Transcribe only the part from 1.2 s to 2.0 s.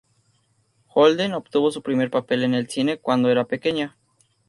obtuvo su